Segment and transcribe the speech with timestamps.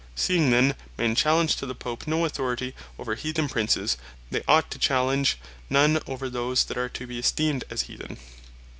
[0.15, 3.97] Seeing then men challenge to the Pope no authority over Heathen Princes,
[4.31, 5.37] they ought to challenge
[5.69, 8.17] none over those that are to bee esteemed as Heathen.